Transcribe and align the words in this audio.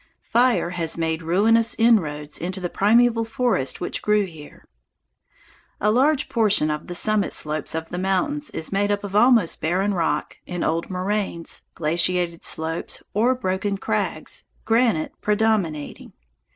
Fire 0.23 0.71
has 0.71 0.97
made 0.97 1.21
ruinous 1.21 1.75
inroads 1.77 2.39
into 2.39 2.59
the 2.59 2.71
primeval 2.71 3.23
forest 3.23 3.79
which 3.79 4.01
grew 4.01 4.25
here. 4.25 4.65
A 5.79 5.91
large 5.91 6.27
portion 6.27 6.71
of 6.71 6.87
the 6.87 6.95
summit 6.95 7.31
slopes 7.33 7.75
of 7.75 7.89
the 7.89 7.99
mountains 7.99 8.49
is 8.49 8.71
made 8.71 8.89
up 8.91 9.03
of 9.03 9.15
almost 9.15 9.61
barren 9.61 9.93
rock, 9.93 10.37
in 10.47 10.63
old 10.63 10.89
moraines, 10.89 11.61
glaciated 11.75 12.43
slopes, 12.43 13.03
or 13.13 13.35
broken 13.35 13.77
crags, 13.77 14.45
granite 14.65 15.11
predominating. 15.21 16.13